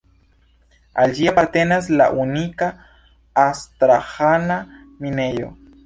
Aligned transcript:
Al 1.03 1.13
ĝi 1.17 1.27
apartenas 1.33 1.91
la 2.01 2.09
unika 2.25 2.71
Astraĥana 3.47 4.61
minejo. 5.07 5.57